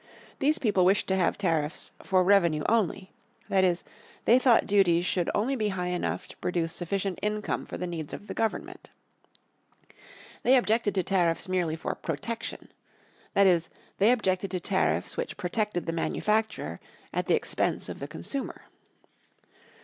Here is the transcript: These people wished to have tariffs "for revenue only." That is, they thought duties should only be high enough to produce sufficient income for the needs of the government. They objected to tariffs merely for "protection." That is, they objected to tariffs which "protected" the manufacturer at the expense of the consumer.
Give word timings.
These 0.39 0.57
people 0.57 0.83
wished 0.83 1.05
to 1.09 1.15
have 1.15 1.37
tariffs 1.37 1.91
"for 2.01 2.23
revenue 2.23 2.63
only." 2.67 3.11
That 3.49 3.63
is, 3.63 3.83
they 4.25 4.39
thought 4.39 4.65
duties 4.65 5.05
should 5.05 5.29
only 5.35 5.55
be 5.55 5.67
high 5.67 5.89
enough 5.89 6.27
to 6.29 6.37
produce 6.37 6.73
sufficient 6.73 7.19
income 7.21 7.67
for 7.67 7.77
the 7.77 7.85
needs 7.85 8.11
of 8.11 8.25
the 8.25 8.33
government. 8.33 8.89
They 10.41 10.57
objected 10.57 10.95
to 10.95 11.03
tariffs 11.03 11.47
merely 11.47 11.75
for 11.75 11.93
"protection." 11.93 12.71
That 13.35 13.45
is, 13.45 13.69
they 13.99 14.11
objected 14.11 14.49
to 14.49 14.59
tariffs 14.59 15.17
which 15.17 15.37
"protected" 15.37 15.85
the 15.85 15.93
manufacturer 15.93 16.79
at 17.13 17.27
the 17.27 17.35
expense 17.35 17.87
of 17.87 17.99
the 17.99 18.07
consumer. 18.07 18.63